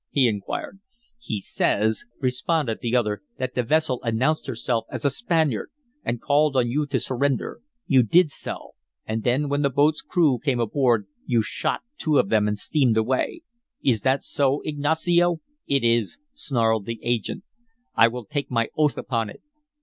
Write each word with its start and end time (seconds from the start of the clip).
he 0.09 0.27
inquired. 0.27 0.79
"He 1.19 1.39
says," 1.39 2.05
responded 2.19 2.79
the 2.81 2.95
other, 2.95 3.21
"that 3.37 3.53
the 3.53 3.61
vessel 3.61 4.01
announced 4.01 4.47
herself 4.47 4.85
as 4.89 5.05
a 5.05 5.11
Spaniard, 5.11 5.69
and 6.03 6.19
called 6.19 6.57
on 6.57 6.71
you 6.71 6.87
to 6.87 6.99
surrender. 6.99 7.59
You 7.85 8.01
did 8.01 8.31
so; 8.31 8.71
and 9.05 9.21
then 9.21 9.47
when 9.47 9.61
the 9.61 9.69
boat's 9.69 10.01
crew 10.01 10.39
came 10.39 10.59
aboard 10.59 11.05
you 11.27 11.43
shot 11.43 11.81
two 11.99 12.17
of 12.17 12.29
them 12.29 12.47
and 12.47 12.57
steamed 12.57 12.97
away. 12.97 13.43
Is 13.83 14.01
that 14.01 14.23
so, 14.23 14.61
Ignacio?" 14.65 15.37
"It 15.67 15.83
is," 15.83 16.17
snarled 16.33 16.87
the 16.87 16.99
"agent." 17.03 17.43
"I 17.93 18.07
will 18.07 18.25
take 18.25 18.49
my 18.49 18.69
oath 18.75 18.97
upon 18.97 19.29
it." 19.29 19.43